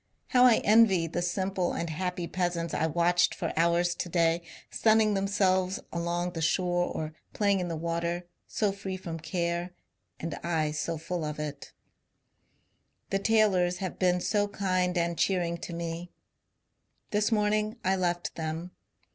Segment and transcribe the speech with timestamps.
[0.29, 5.13] How I envy the simple and happy peasants I watched for hours to day sunning
[5.13, 9.75] themselves alone the shore or phmng in the water, so free from care,
[10.19, 11.71] and I so full of it!..•
[13.11, 16.11] The Taylors have been so kind and cheering to me.
[17.11, 18.71] This morning I left them.